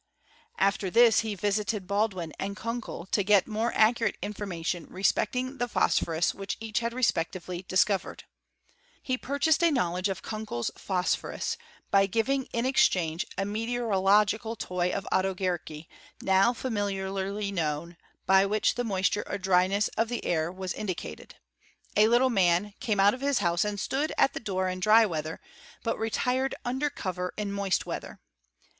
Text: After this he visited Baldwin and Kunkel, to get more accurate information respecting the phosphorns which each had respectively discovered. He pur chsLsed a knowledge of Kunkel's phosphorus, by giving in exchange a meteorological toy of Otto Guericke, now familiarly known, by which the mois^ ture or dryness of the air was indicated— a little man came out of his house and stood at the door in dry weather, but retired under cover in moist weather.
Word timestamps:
After 0.57 0.89
this 0.89 1.19
he 1.19 1.35
visited 1.35 1.85
Baldwin 1.85 2.33
and 2.39 2.57
Kunkel, 2.57 3.05
to 3.11 3.23
get 3.23 3.45
more 3.45 3.71
accurate 3.75 4.17
information 4.19 4.87
respecting 4.89 5.59
the 5.59 5.67
phosphorns 5.67 6.33
which 6.33 6.57
each 6.59 6.79
had 6.79 6.91
respectively 6.91 7.65
discovered. 7.67 8.23
He 9.03 9.15
pur 9.15 9.37
chsLsed 9.37 9.67
a 9.67 9.71
knowledge 9.71 10.09
of 10.09 10.23
Kunkel's 10.23 10.71
phosphorus, 10.75 11.55
by 11.91 12.07
giving 12.07 12.45
in 12.45 12.65
exchange 12.65 13.27
a 13.37 13.45
meteorological 13.45 14.55
toy 14.55 14.89
of 14.89 15.07
Otto 15.11 15.35
Guericke, 15.35 15.85
now 16.19 16.51
familiarly 16.51 17.51
known, 17.51 17.95
by 18.25 18.43
which 18.47 18.73
the 18.73 18.83
mois^ 18.83 19.07
ture 19.11 19.23
or 19.29 19.37
dryness 19.37 19.87
of 19.97 20.09
the 20.09 20.25
air 20.25 20.51
was 20.51 20.73
indicated— 20.73 21.35
a 21.95 22.07
little 22.07 22.31
man 22.31 22.73
came 22.79 22.99
out 22.99 23.13
of 23.13 23.21
his 23.21 23.37
house 23.37 23.63
and 23.63 23.79
stood 23.79 24.11
at 24.17 24.33
the 24.33 24.39
door 24.39 24.67
in 24.67 24.79
dry 24.79 25.05
weather, 25.05 25.39
but 25.83 25.99
retired 25.99 26.55
under 26.65 26.89
cover 26.89 27.35
in 27.37 27.51
moist 27.51 27.85
weather. 27.85 28.19